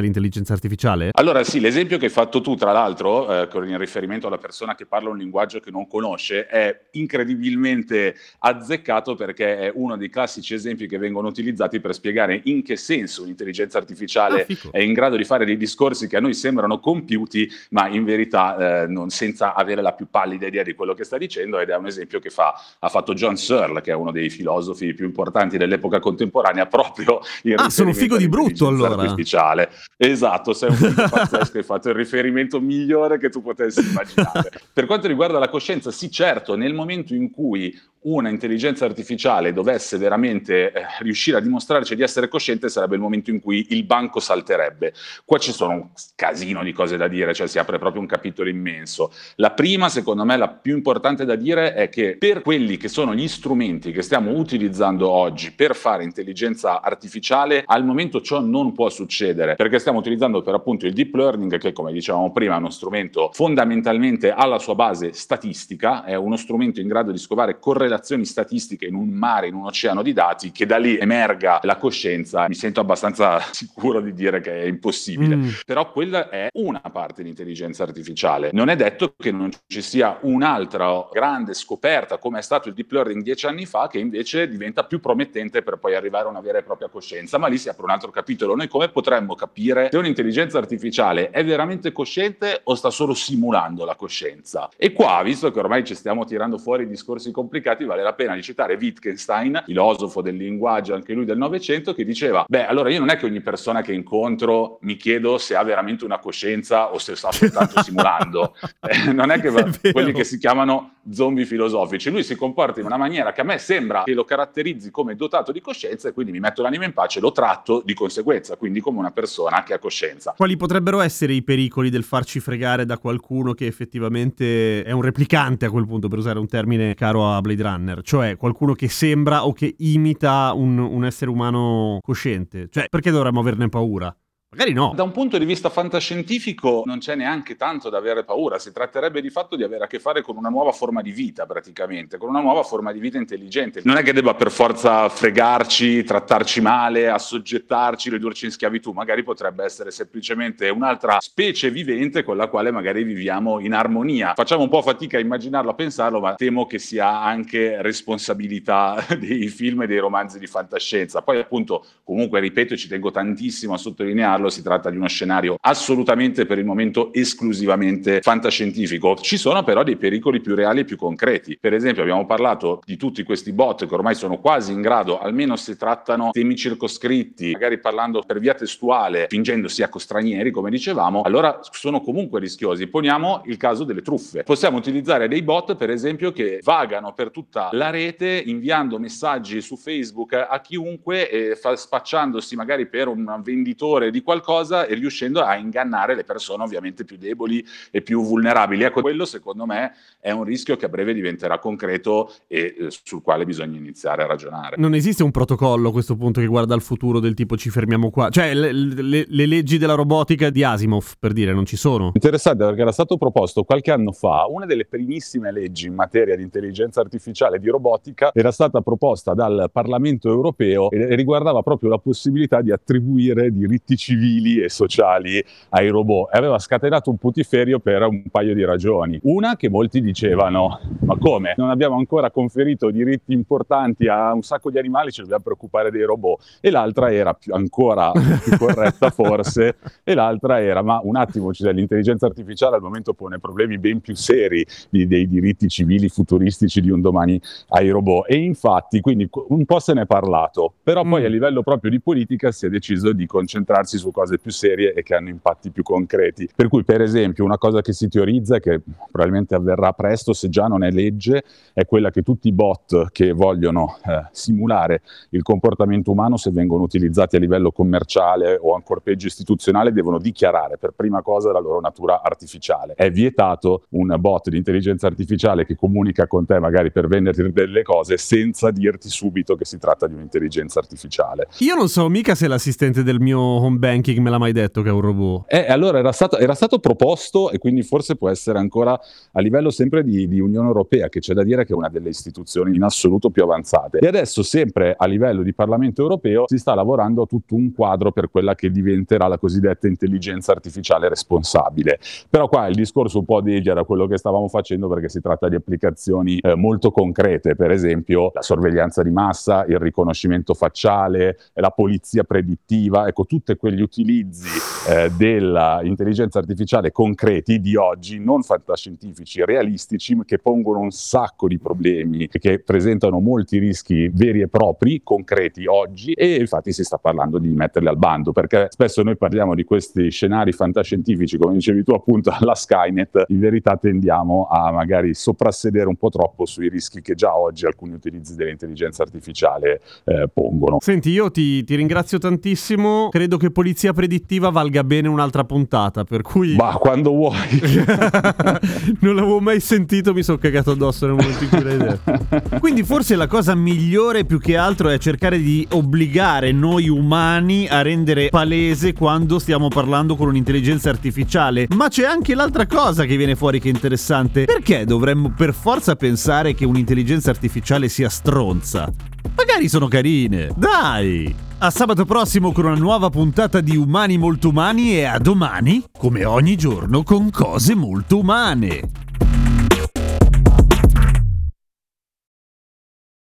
l'intelligenza 0.00 0.52
artificiale. 0.52 1.10
Allora 1.12 1.42
sì, 1.44 1.60
l'esempio 1.60 1.98
che 1.98 2.06
hai 2.06 2.10
fatto 2.10 2.40
tu, 2.40 2.54
tra 2.54 2.72
l'altro, 2.72 3.42
eh, 3.42 3.48
con 3.48 3.66
in 3.68 3.78
riferimento 3.78 4.26
alla 4.26 4.38
persona 4.38 4.74
che 4.74 4.86
parla 4.86 5.10
un 5.10 5.16
linguaggio 5.18 5.60
che 5.60 5.70
non 5.70 5.86
conosce, 5.86 6.46
è 6.46 6.86
incredibilmente 6.92 8.16
azzeccato 8.38 9.14
perché 9.14 9.58
è 9.58 9.72
uno 9.74 9.96
dei 9.96 10.08
classici 10.08 10.54
esempi 10.54 10.86
che 10.86 10.98
vengono 10.98 11.28
utilizzati 11.28 11.80
per 11.80 11.94
spiegare 11.94 12.40
in 12.44 12.62
che 12.62 12.76
senso 12.76 13.22
un'intelligenza 13.22 13.78
artificiale 13.78 14.46
Ah, 14.48 14.68
è 14.70 14.80
in 14.80 14.92
grado 14.92 15.16
di 15.16 15.24
fare 15.24 15.44
dei 15.44 15.56
discorsi 15.56 16.06
che 16.08 16.16
a 16.16 16.20
noi 16.20 16.34
sembrano 16.34 16.78
compiuti, 16.80 17.48
ma 17.70 17.88
in 17.88 18.04
verità 18.04 18.82
eh, 18.82 18.86
non- 18.86 19.10
senza 19.10 19.54
avere 19.54 19.82
la 19.82 19.92
più 19.92 20.06
pallida 20.10 20.46
idea 20.46 20.62
di 20.62 20.74
quello 20.74 20.94
che 20.94 21.04
sta 21.04 21.18
dicendo, 21.18 21.58
ed 21.58 21.70
è 21.70 21.76
un 21.76 21.86
esempio 21.86 22.18
che 22.20 22.30
fa- 22.30 22.54
ha 22.78 22.88
fatto 22.88 23.14
John 23.14 23.36
Searle, 23.36 23.80
che 23.80 23.90
è 23.90 23.94
uno 23.94 24.10
dei 24.12 24.30
filosofi 24.30 24.92
più 24.94 25.04
importanti 25.04 25.56
dell'epoca 25.56 25.98
contemporanea, 26.00 26.66
proprio 26.66 27.20
in 27.42 27.54
Ah, 27.58 27.70
sono 27.70 27.92
figo 27.92 28.16
di 28.16 28.28
brutto, 28.28 28.66
allora. 28.66 28.94
Artificiale. 29.24 29.70
Esatto, 29.96 30.52
sei 30.52 30.70
un 30.70 30.76
figo 30.76 31.08
pazzesco, 31.08 31.56
hai 31.56 31.64
fatto 31.64 31.88
il 31.88 31.94
riferimento 31.94 32.60
migliore 32.60 33.18
che 33.18 33.30
tu 33.30 33.42
potessi 33.42 33.80
immaginare. 33.80 34.50
Per 34.72 34.86
quanto 34.86 35.08
riguarda 35.08 35.38
la 35.38 35.48
coscienza, 35.48 35.90
sì, 35.90 36.10
certo, 36.10 36.54
nel 36.54 36.74
momento 36.74 37.14
in 37.14 37.30
cui 37.30 37.76
una 38.04 38.28
intelligenza 38.28 38.84
artificiale 38.84 39.52
dovesse 39.52 39.96
veramente 39.96 40.72
eh, 40.72 40.84
riuscire 41.00 41.38
a 41.38 41.40
dimostrarci 41.40 41.94
di 41.94 42.02
essere 42.02 42.28
cosciente, 42.28 42.68
sarebbe 42.68 42.96
il 42.96 43.00
momento 43.00 43.30
in 43.30 43.40
cui 43.40 43.66
il 43.70 43.84
banco 43.84 44.20
salterebbe. 44.20 44.92
Qua 45.24 45.38
ci 45.38 45.52
sono 45.52 45.72
un 45.72 45.88
casino 46.14 46.62
di 46.62 46.72
cose 46.72 46.96
da 46.96 47.08
dire, 47.08 47.32
cioè 47.32 47.46
si 47.46 47.58
apre 47.58 47.78
proprio 47.78 48.02
un 48.02 48.06
capitolo 48.06 48.48
immenso. 48.48 49.12
La 49.36 49.52
prima, 49.52 49.88
secondo 49.88 50.24
me, 50.24 50.36
la 50.36 50.48
più 50.48 50.74
importante 50.74 51.24
da 51.24 51.34
dire 51.34 51.74
è 51.74 51.88
che 51.88 52.16
per 52.18 52.42
quelli 52.42 52.76
che 52.76 52.88
sono 52.88 53.14
gli 53.14 53.28
strumenti 53.28 53.90
che 53.90 54.02
stiamo 54.02 54.32
utilizzando 54.32 55.08
oggi 55.08 55.52
per 55.52 55.74
fare 55.74 56.04
intelligenza 56.04 56.82
artificiale, 56.82 57.62
al 57.66 57.84
momento 57.84 58.20
ciò 58.20 58.40
non 58.40 58.72
può 58.72 58.90
succedere, 58.90 59.54
perché 59.54 59.78
stiamo 59.78 59.98
utilizzando 59.98 60.42
per 60.42 60.54
appunto 60.54 60.86
il 60.86 60.92
deep 60.92 61.14
learning, 61.14 61.58
che 61.58 61.72
come 61.72 61.92
dicevamo 61.92 62.32
prima 62.32 62.56
è 62.56 62.58
uno 62.58 62.70
strumento 62.70 63.30
fondamentalmente 63.32 64.30
alla 64.30 64.58
sua 64.58 64.74
base 64.74 65.12
statistica, 65.14 66.04
è 66.04 66.14
uno 66.14 66.36
strumento 66.36 66.80
in 66.80 66.88
grado 66.88 67.10
di 67.10 67.18
scovare 67.18 67.58
correlazioni 67.58 67.92
correlazioni 67.94 68.24
statistiche 68.24 68.86
in 68.86 68.94
un 68.94 69.08
mare, 69.08 69.48
in 69.48 69.54
un 69.54 69.66
oceano 69.66 70.02
di 70.02 70.12
dati, 70.12 70.50
che 70.50 70.66
da 70.66 70.78
lì 70.78 70.98
emerga 70.98 71.60
la 71.62 71.76
coscienza, 71.76 72.46
mi 72.48 72.54
sento 72.54 72.80
abbastanza 72.80 73.40
sicuro 73.52 74.00
di 74.00 74.12
dire 74.12 74.40
che 74.40 74.62
è 74.62 74.64
impossibile. 74.66 75.36
Mm. 75.36 75.48
Però 75.64 75.90
quella 75.90 76.28
è 76.28 76.48
una 76.54 76.80
parte 76.80 77.22
di 77.22 77.28
intelligenza 77.28 77.84
artificiale. 77.84 78.50
Non 78.52 78.68
è 78.68 78.76
detto 78.76 79.14
che 79.16 79.30
non 79.30 79.50
ci 79.66 79.82
sia 79.82 80.18
un'altra 80.22 81.08
grande 81.12 81.54
scoperta, 81.54 82.18
come 82.18 82.38
è 82.38 82.42
stato 82.42 82.68
il 82.68 82.74
deep 82.74 82.90
learning 82.90 83.22
dieci 83.22 83.46
anni 83.46 83.66
fa, 83.66 83.88
che 83.88 83.98
invece 83.98 84.48
diventa 84.48 84.84
più 84.84 85.00
promettente 85.00 85.62
per 85.62 85.78
poi 85.78 85.94
arrivare 85.94 86.26
a 86.26 86.30
una 86.30 86.40
vera 86.40 86.58
e 86.58 86.62
propria 86.62 86.88
coscienza. 86.88 87.38
Ma 87.38 87.46
lì 87.46 87.58
si 87.58 87.68
apre 87.68 87.84
un 87.84 87.90
altro 87.90 88.10
capitolo. 88.10 88.54
Noi 88.56 88.68
come 88.68 88.88
potremmo 88.88 89.34
capire 89.34 89.88
se 89.90 89.98
un'intelligenza 89.98 90.58
artificiale 90.58 91.30
è 91.30 91.44
veramente 91.44 91.92
cosciente 91.92 92.60
o 92.64 92.74
sta 92.74 92.90
solo 92.90 93.14
simulando 93.14 93.84
la 93.84 93.94
coscienza? 93.94 94.68
E 94.76 94.92
qua, 94.92 95.22
visto 95.22 95.50
che 95.50 95.58
ormai 95.58 95.84
ci 95.84 95.94
stiamo 95.94 96.24
tirando 96.24 96.58
fuori 96.58 96.86
discorsi 96.86 97.30
complicati, 97.30 97.83
vale 97.84 98.02
la 98.02 98.14
pena 98.14 98.34
di 98.34 98.42
citare 98.42 98.74
Wittgenstein, 98.74 99.62
filosofo 99.64 100.22
del 100.22 100.36
linguaggio, 100.36 100.94
anche 100.94 101.12
lui 101.12 101.24
del 101.24 101.38
Novecento, 101.38 101.94
che 101.94 102.04
diceva, 102.04 102.44
beh, 102.46 102.66
allora 102.66 102.90
io 102.90 102.98
non 102.98 103.10
è 103.10 103.16
che 103.16 103.26
ogni 103.26 103.40
persona 103.40 103.82
che 103.82 103.92
incontro 103.92 104.78
mi 104.82 104.96
chiedo 104.96 105.38
se 105.38 105.54
ha 105.54 105.62
veramente 105.62 106.04
una 106.04 106.18
coscienza 106.18 106.92
o 106.92 106.98
se 106.98 107.16
sta 107.16 107.32
soltanto 107.32 107.80
simulando. 107.82 108.54
Eh, 108.84 109.12
non 109.12 109.30
è 109.30 109.40
che 109.40 109.48
è 109.48 109.92
quelli 109.92 110.12
che 110.12 110.24
si 110.24 110.36
chiamano 110.36 110.96
zombie 111.10 111.44
filosofici, 111.44 112.10
lui 112.10 112.22
si 112.22 112.34
comporta 112.34 112.80
in 112.80 112.86
una 112.86 112.96
maniera 112.96 113.32
che 113.32 113.40
a 113.40 113.44
me 113.44 113.58
sembra 113.58 114.04
che 114.04 114.12
lo 114.12 114.24
caratterizzi 114.24 114.90
come 114.90 115.16
dotato 115.16 115.52
di 115.52 115.60
coscienza 115.60 116.08
e 116.08 116.12
quindi 116.12 116.32
mi 116.32 116.40
metto 116.40 116.62
l'anima 116.62 116.84
in 116.84 116.92
pace 116.92 117.18
e 117.18 117.22
lo 117.22 117.32
tratto 117.32 117.82
di 117.84 117.94
conseguenza, 117.94 118.56
quindi 118.56 118.80
come 118.80 118.98
una 118.98 119.10
persona 119.10 119.62
che 119.62 119.74
ha 119.74 119.78
coscienza. 119.78 120.34
Quali 120.36 120.56
potrebbero 120.56 121.00
essere 121.00 121.32
i 121.32 121.42
pericoli 121.42 121.90
del 121.90 122.04
farci 122.04 122.40
fregare 122.40 122.84
da 122.84 122.98
qualcuno 122.98 123.52
che 123.52 123.66
effettivamente 123.66 124.82
è 124.82 124.90
un 124.90 125.02
replicante 125.02 125.66
a 125.66 125.70
quel 125.70 125.86
punto, 125.86 126.08
per 126.08 126.18
usare 126.18 126.38
un 126.38 126.46
termine 126.46 126.94
caro 126.94 127.30
a 127.30 127.40
Blade 127.40 127.62
Runner, 127.62 127.73
cioè 128.02 128.36
qualcuno 128.36 128.74
che 128.74 128.88
sembra 128.88 129.46
o 129.46 129.52
che 129.52 129.74
imita 129.78 130.52
un, 130.54 130.78
un 130.78 131.04
essere 131.04 131.30
umano 131.30 131.98
cosciente? 132.00 132.68
Cioè, 132.70 132.86
perché 132.88 133.10
dovremmo 133.10 133.40
averne 133.40 133.68
paura? 133.68 134.14
Magari 134.54 134.72
no. 134.72 134.92
Da 134.94 135.02
un 135.02 135.10
punto 135.10 135.36
di 135.36 135.44
vista 135.44 135.68
fantascientifico 135.68 136.84
non 136.86 136.98
c'è 136.98 137.16
neanche 137.16 137.56
tanto 137.56 137.90
da 137.90 137.98
avere 137.98 138.22
paura, 138.22 138.60
si 138.60 138.70
tratterebbe 138.70 139.20
di 139.20 139.28
fatto 139.28 139.56
di 139.56 139.64
avere 139.64 139.82
a 139.82 139.86
che 139.88 139.98
fare 139.98 140.22
con 140.22 140.36
una 140.36 140.48
nuova 140.48 140.70
forma 140.70 141.02
di 141.02 141.10
vita 141.10 141.44
praticamente, 141.44 142.18
con 142.18 142.28
una 142.28 142.40
nuova 142.40 142.62
forma 142.62 142.92
di 142.92 143.00
vita 143.00 143.18
intelligente. 143.18 143.80
Non 143.82 143.96
è 143.96 144.04
che 144.04 144.12
debba 144.12 144.34
per 144.34 144.52
forza 144.52 145.08
fregarci, 145.08 146.04
trattarci 146.04 146.60
male, 146.60 147.08
assoggettarci, 147.08 148.10
ridurci 148.10 148.44
in 148.44 148.52
schiavitù, 148.52 148.92
magari 148.92 149.24
potrebbe 149.24 149.64
essere 149.64 149.90
semplicemente 149.90 150.68
un'altra 150.68 151.18
specie 151.20 151.70
vivente 151.70 152.22
con 152.22 152.36
la 152.36 152.46
quale 152.46 152.70
magari 152.70 153.02
viviamo 153.02 153.58
in 153.58 153.72
armonia. 153.72 154.34
Facciamo 154.36 154.62
un 154.62 154.68
po' 154.68 154.82
fatica 154.82 155.16
a 155.16 155.20
immaginarlo, 155.20 155.72
a 155.72 155.74
pensarlo, 155.74 156.20
ma 156.20 156.34
temo 156.34 156.66
che 156.66 156.78
sia 156.78 157.22
anche 157.22 157.82
responsabilità 157.82 159.04
dei 159.18 159.48
film 159.48 159.82
e 159.82 159.88
dei 159.88 159.98
romanzi 159.98 160.38
di 160.38 160.46
fantascienza. 160.46 161.22
Poi 161.22 161.40
appunto, 161.40 161.84
comunque 162.04 162.38
ripeto, 162.38 162.76
ci 162.76 162.86
tengo 162.86 163.10
tantissimo 163.10 163.74
a 163.74 163.78
sottolinearlo, 163.78 164.43
farlo, 164.44 164.50
si 164.50 164.62
tratta 164.62 164.90
di 164.90 164.96
uno 164.96 165.08
scenario 165.08 165.56
assolutamente 165.60 166.46
per 166.46 166.58
il 166.58 166.64
momento 166.64 167.12
esclusivamente 167.12 168.20
fantascientifico. 168.20 169.16
Ci 169.16 169.36
sono 169.36 169.62
però 169.62 169.82
dei 169.82 169.96
pericoli 169.96 170.40
più 170.40 170.54
reali 170.54 170.80
e 170.80 170.84
più 170.84 170.96
concreti. 170.96 171.56
Per 171.58 171.72
esempio 171.72 172.02
abbiamo 172.02 172.26
parlato 172.26 172.80
di 172.84 172.96
tutti 172.96 173.22
questi 173.22 173.52
bot 173.52 173.86
che 173.86 173.94
ormai 173.94 174.14
sono 174.14 174.38
quasi 174.38 174.72
in 174.72 174.80
grado, 174.80 175.18
almeno 175.18 175.56
se 175.56 175.76
trattano 175.76 176.30
temi 176.32 176.56
circoscritti, 176.56 177.52
magari 177.52 177.78
parlando 177.78 178.22
per 178.24 178.38
via 178.38 178.54
testuale, 178.54 179.26
fingendosi 179.28 179.82
ecco 179.82 179.98
stranieri, 179.98 180.50
come 180.50 180.70
dicevamo, 180.70 181.22
allora 181.22 181.60
sono 181.70 182.00
comunque 182.00 182.40
rischiosi. 182.40 182.86
Poniamo 182.86 183.42
il 183.46 183.56
caso 183.56 183.84
delle 183.84 184.02
truffe. 184.02 184.42
Possiamo 184.42 184.76
utilizzare 184.76 185.28
dei 185.28 185.42
bot, 185.42 185.76
per 185.76 185.90
esempio, 185.90 186.32
che 186.32 186.60
vagano 186.62 187.12
per 187.12 187.30
tutta 187.30 187.70
la 187.72 187.90
rete 187.90 188.42
inviando 188.44 188.98
messaggi 188.98 189.60
su 189.60 189.76
Facebook 189.76 190.32
a 190.34 190.60
chiunque 190.60 191.30
e 191.30 191.56
fa, 191.56 191.74
spacciandosi 191.76 192.56
magari 192.56 192.86
per 192.86 193.08
un 193.08 193.40
venditore 193.42 194.10
di 194.10 194.22
qualcosa 194.22 194.33
qualcosa 194.34 194.86
e 194.86 194.94
riuscendo 194.94 195.42
a 195.42 195.56
ingannare 195.56 196.14
le 196.16 196.24
persone 196.24 196.64
ovviamente 196.64 197.04
più 197.04 197.16
deboli 197.16 197.64
e 197.90 198.02
più 198.02 198.22
vulnerabili. 198.22 198.82
Ecco, 198.82 199.00
quello 199.00 199.24
secondo 199.24 199.64
me 199.64 199.92
è 200.20 200.30
un 200.32 200.44
rischio 200.44 200.76
che 200.76 200.86
a 200.86 200.88
breve 200.88 201.14
diventerà 201.14 201.58
concreto 201.58 202.32
e 202.48 202.74
eh, 202.78 202.86
sul 202.88 203.22
quale 203.22 203.44
bisogna 203.44 203.78
iniziare 203.78 204.24
a 204.24 204.26
ragionare. 204.26 204.76
Non 204.78 204.94
esiste 204.94 205.22
un 205.22 205.30
protocollo 205.30 205.88
a 205.90 205.92
questo 205.92 206.16
punto 206.16 206.40
che 206.40 206.46
guarda 206.46 206.74
al 206.74 206.82
futuro 206.82 207.20
del 207.20 207.34
tipo 207.34 207.56
ci 207.56 207.70
fermiamo 207.70 208.10
qua, 208.10 208.28
cioè 208.30 208.54
le, 208.54 208.72
le, 208.72 209.24
le 209.28 209.46
leggi 209.46 209.78
della 209.78 209.94
robotica 209.94 210.50
di 210.50 210.64
Asimov, 210.64 211.14
per 211.18 211.32
dire, 211.32 211.52
non 211.52 211.64
ci 211.64 211.76
sono. 211.76 212.10
Interessante 212.14 212.64
perché 212.64 212.80
era 212.80 212.92
stato 212.92 213.16
proposto 213.16 213.62
qualche 213.62 213.92
anno 213.92 214.12
fa 214.12 214.46
una 214.48 214.66
delle 214.66 214.86
primissime 214.86 215.52
leggi 215.52 215.86
in 215.86 215.94
materia 215.94 216.36
di 216.36 216.42
intelligenza 216.42 217.00
artificiale 217.00 217.56
e 217.56 217.60
di 217.60 217.68
robotica 217.68 218.30
era 218.34 218.50
stata 218.50 218.80
proposta 218.80 219.34
dal 219.34 219.68
Parlamento 219.72 220.28
europeo 220.28 220.90
e 220.90 221.14
riguardava 221.14 221.62
proprio 221.62 221.90
la 221.90 221.98
possibilità 221.98 222.60
di 222.60 222.72
attribuire 222.72 223.50
diritti 223.50 223.96
civili 223.96 224.13
civili 224.14 224.62
e 224.62 224.68
sociali 224.68 225.44
ai 225.70 225.88
robot 225.88 226.32
e 226.32 226.38
aveva 226.38 226.58
scatenato 226.58 227.10
un 227.10 227.16
putiferio 227.16 227.80
per 227.80 228.02
un 228.02 228.24
paio 228.30 228.54
di 228.54 228.64
ragioni. 228.64 229.18
Una 229.22 229.56
che 229.56 229.68
molti 229.68 230.00
dicevano, 230.00 230.80
ma 231.00 231.16
come? 231.16 231.54
Non 231.56 231.70
abbiamo 231.70 231.96
ancora 231.96 232.30
conferito 232.30 232.90
diritti 232.90 233.32
importanti 233.32 234.06
a 234.06 234.32
un 234.32 234.42
sacco 234.42 234.70
di 234.70 234.78
animali, 234.78 235.10
ci 235.10 235.20
dobbiamo 235.20 235.42
preoccupare 235.42 235.90
dei 235.90 236.02
robot. 236.02 236.58
E 236.60 236.70
l'altra 236.70 237.12
era 237.12 237.34
più, 237.34 237.52
ancora 237.52 238.12
più 238.12 238.56
corretta 238.56 239.10
forse, 239.14 239.76
e 240.04 240.14
l'altra 240.14 240.60
era, 240.60 240.82
ma 240.82 241.00
un 241.02 241.16
attimo, 241.16 241.52
cioè, 241.52 241.72
l'intelligenza 241.72 242.26
artificiale 242.26 242.76
al 242.76 242.82
momento 242.82 243.14
pone 243.14 243.38
problemi 243.38 243.78
ben 243.78 244.00
più 244.00 244.14
seri 244.14 244.64
di, 244.88 245.06
dei 245.06 245.26
diritti 245.26 245.68
civili 245.68 246.08
futuristici 246.08 246.80
di 246.80 246.90
un 246.90 247.00
domani 247.00 247.40
ai 247.68 247.90
robot. 247.90 248.30
E 248.30 248.36
infatti, 248.36 249.00
quindi 249.00 249.28
un 249.48 249.64
po' 249.64 249.80
se 249.80 249.92
ne 249.94 250.02
è 250.02 250.06
parlato, 250.06 250.74
però 250.82 251.02
poi 251.02 251.22
mm. 251.22 251.24
a 251.24 251.28
livello 251.28 251.62
proprio 251.62 251.90
di 251.90 252.00
politica 252.00 252.52
si 252.52 252.66
è 252.66 252.68
deciso 252.68 253.12
di 253.12 253.26
concentrarsi 253.26 253.98
su 253.98 254.03
cose 254.10 254.38
più 254.38 254.50
serie 254.50 254.92
e 254.92 255.02
che 255.02 255.14
hanno 255.14 255.28
impatti 255.28 255.70
più 255.70 255.82
concreti. 255.82 256.48
Per 256.54 256.68
cui, 256.68 256.84
per 256.84 257.00
esempio, 257.00 257.44
una 257.44 257.58
cosa 257.58 257.80
che 257.80 257.92
si 257.92 258.08
teorizza, 258.08 258.58
che 258.58 258.80
probabilmente 259.10 259.54
avverrà 259.54 259.92
presto 259.92 260.32
se 260.32 260.48
già 260.48 260.66
non 260.66 260.84
è 260.84 260.90
legge, 260.90 261.44
è 261.72 261.84
quella 261.84 262.10
che 262.10 262.22
tutti 262.22 262.48
i 262.48 262.52
bot 262.52 263.10
che 263.10 263.32
vogliono 263.32 263.96
eh, 264.04 264.26
simulare 264.32 265.02
il 265.30 265.42
comportamento 265.42 266.10
umano, 266.10 266.36
se 266.36 266.50
vengono 266.50 266.82
utilizzati 266.82 267.36
a 267.36 267.38
livello 267.38 267.72
commerciale 267.72 268.58
o 268.60 268.74
ancora 268.74 269.00
peggio 269.00 269.26
istituzionale, 269.26 269.92
devono 269.92 270.18
dichiarare 270.18 270.78
per 270.78 270.92
prima 270.94 271.22
cosa 271.22 271.52
la 271.52 271.60
loro 271.60 271.80
natura 271.80 272.22
artificiale. 272.22 272.94
È 272.94 273.10
vietato 273.10 273.84
un 273.90 274.14
bot 274.18 274.48
di 274.48 274.56
intelligenza 274.56 275.06
artificiale 275.06 275.64
che 275.64 275.76
comunica 275.76 276.26
con 276.26 276.46
te 276.46 276.58
magari 276.58 276.90
per 276.90 277.06
venderti 277.06 277.52
delle 277.52 277.82
cose 277.82 278.16
senza 278.16 278.70
dirti 278.70 279.08
subito 279.08 279.54
che 279.56 279.64
si 279.64 279.78
tratta 279.78 280.06
di 280.06 280.14
un'intelligenza 280.14 280.78
artificiale. 280.78 281.48
Io 281.58 281.74
non 281.74 281.88
so 281.88 282.08
mica 282.08 282.34
se 282.34 282.48
l'assistente 282.48 283.02
del 283.02 283.20
mio 283.20 283.38
home 283.40 283.78
ranking 283.94 284.18
me 284.18 284.30
l'ha 284.30 284.38
mai 284.38 284.52
detto 284.52 284.82
che 284.82 284.88
è 284.88 284.92
un 284.92 285.00
robot. 285.00 285.44
Eh, 285.46 285.66
allora 285.68 285.98
era 285.98 286.12
stato, 286.12 286.36
era 286.36 286.54
stato, 286.54 286.78
proposto 286.78 287.50
e 287.50 287.58
quindi 287.58 287.82
forse 287.82 288.16
può 288.16 288.28
essere 288.28 288.58
ancora 288.58 288.98
a 289.32 289.40
livello 289.40 289.70
sempre 289.70 290.02
di, 290.02 290.26
di, 290.26 290.40
Unione 290.40 290.66
Europea, 290.66 291.08
che 291.08 291.20
c'è 291.20 291.32
da 291.32 291.42
dire 291.42 291.64
che 291.64 291.72
è 291.72 291.76
una 291.76 291.88
delle 291.88 292.08
istituzioni 292.08 292.74
in 292.74 292.82
assoluto 292.82 293.30
più 293.30 293.42
avanzate. 293.44 293.98
E 293.98 294.06
adesso 294.06 294.42
sempre 294.42 294.94
a 294.96 295.06
livello 295.06 295.42
di 295.42 295.54
Parlamento 295.54 296.02
Europeo 296.02 296.44
si 296.46 296.58
sta 296.58 296.74
lavorando 296.74 297.22
a 297.22 297.26
tutto 297.26 297.54
un 297.54 297.72
quadro 297.72 298.12
per 298.12 298.30
quella 298.30 298.54
che 298.54 298.70
diventerà 298.70 299.28
la 299.28 299.38
cosiddetta 299.38 299.86
intelligenza 299.86 300.52
artificiale 300.52 301.08
responsabile. 301.08 301.98
Però 302.28 302.48
qua 302.48 302.66
il 302.66 302.74
discorso 302.74 303.18
un 303.18 303.24
po' 303.24 303.40
deviera 303.40 303.84
quello 303.84 304.06
che 304.06 304.18
stavamo 304.18 304.48
facendo 304.48 304.88
perché 304.88 305.08
si 305.08 305.20
tratta 305.20 305.48
di 305.48 305.54
applicazioni 305.54 306.38
eh, 306.38 306.54
molto 306.54 306.90
concrete, 306.90 307.54
per 307.54 307.70
esempio 307.70 308.30
la 308.34 308.42
sorveglianza 308.42 309.02
di 309.02 309.10
massa, 309.10 309.64
il 309.66 309.78
riconoscimento 309.78 310.54
facciale, 310.54 311.38
la 311.54 311.70
polizia 311.70 312.24
predittiva, 312.24 313.06
ecco 313.06 313.24
tutti 313.24 313.54
quegli 313.56 313.83
utilizzi 313.84 314.48
eh, 314.88 315.10
dell'intelligenza 315.16 316.38
artificiale 316.40 316.90
concreti 316.90 317.60
di 317.60 317.76
oggi, 317.76 318.18
non 318.18 318.42
fantascientifici, 318.42 319.44
realistici, 319.44 320.16
che 320.24 320.38
pongono 320.38 320.80
un 320.80 320.90
sacco 320.90 321.46
di 321.46 321.58
problemi, 321.58 322.28
che 322.28 322.58
presentano 322.60 323.20
molti 323.20 323.58
rischi 323.58 324.08
veri 324.08 324.40
e 324.40 324.48
propri, 324.48 325.02
concreti 325.04 325.66
oggi, 325.66 326.12
e 326.12 326.36
infatti 326.36 326.72
si 326.72 326.82
sta 326.82 326.98
parlando 326.98 327.38
di 327.38 327.48
metterli 327.48 327.88
al 327.88 327.96
bando, 327.96 328.32
perché 328.32 328.68
spesso 328.70 329.02
noi 329.02 329.16
parliamo 329.16 329.54
di 329.54 329.64
questi 329.64 330.10
scenari 330.10 330.52
fantascientifici, 330.52 331.36
come 331.36 331.54
dicevi 331.54 331.84
tu 331.84 331.92
appunto 331.92 332.30
alla 332.30 332.54
Skynet, 332.54 333.24
in 333.28 333.38
verità 333.38 333.76
tendiamo 333.76 334.48
a 334.50 334.72
magari 334.72 335.14
soprassedere 335.14 335.86
un 335.88 335.96
po' 335.96 336.08
troppo 336.08 336.46
sui 336.46 336.68
rischi 336.68 337.00
che 337.00 337.14
già 337.14 337.36
oggi 337.36 337.66
alcuni 337.66 337.94
utilizzi 337.94 338.34
dell'intelligenza 338.34 339.02
artificiale 339.02 339.80
eh, 340.04 340.28
pongono. 340.32 340.78
Senti, 340.80 341.10
io 341.10 341.30
ti, 341.30 341.62
ti 341.64 341.74
ringrazio 341.74 342.18
tantissimo, 342.18 343.08
credo 343.10 343.36
che 343.36 343.50
Polizia 343.50 343.73
polizia 343.74 343.92
predittiva 343.92 344.50
valga 344.50 344.84
bene 344.84 345.08
un'altra 345.08 345.42
puntata, 345.42 346.04
per 346.04 346.22
cui... 346.22 346.54
Bah, 346.54 346.76
quando 346.78 347.10
vuoi. 347.10 347.34
non 349.00 349.16
l'avevo 349.16 349.40
mai 349.40 349.58
sentito, 349.58 350.14
mi 350.14 350.22
sono 350.22 350.38
cagato 350.38 350.70
addosso 350.70 351.06
nel 351.06 351.16
momento 351.16 351.42
in 351.42 351.50
cui 351.50 351.62
l'hai 351.62 351.76
detto. 351.76 352.58
Quindi 352.60 352.84
forse 352.84 353.16
la 353.16 353.26
cosa 353.26 353.56
migliore 353.56 354.24
più 354.24 354.38
che 354.38 354.56
altro 354.56 354.90
è 354.90 354.98
cercare 354.98 355.40
di 355.40 355.66
obbligare 355.72 356.52
noi 356.52 356.88
umani 356.88 357.66
a 357.66 357.82
rendere 357.82 358.28
palese 358.28 358.92
quando 358.92 359.40
stiamo 359.40 359.66
parlando 359.66 360.14
con 360.14 360.28
un'intelligenza 360.28 360.88
artificiale. 360.88 361.66
Ma 361.74 361.88
c'è 361.88 362.04
anche 362.04 362.36
l'altra 362.36 362.66
cosa 362.66 363.04
che 363.04 363.16
viene 363.16 363.34
fuori 363.34 363.58
che 363.58 363.68
è 363.68 363.72
interessante. 363.72 364.44
Perché 364.44 364.84
dovremmo 364.84 365.32
per 365.36 365.52
forza 365.52 365.96
pensare 365.96 366.54
che 366.54 366.64
un'intelligenza 366.64 367.30
artificiale 367.30 367.88
sia 367.88 368.08
stronza? 368.08 368.88
Magari 369.34 369.68
sono 369.68 369.88
carine. 369.88 370.52
Dai! 370.56 371.34
A 371.64 371.70
sabato 371.70 372.04
prossimo 372.04 372.52
con 372.52 372.66
una 372.66 372.74
nuova 372.74 373.08
puntata 373.08 373.62
di 373.62 373.74
Umani 373.74 374.18
Molto 374.18 374.50
Umani 374.50 374.98
e 374.98 375.04
a 375.04 375.18
domani, 375.18 375.82
come 375.96 376.26
ogni 376.26 376.56
giorno, 376.56 377.02
con 377.02 377.30
cose 377.30 377.74
molto 377.74 378.18
umane. 378.18 378.82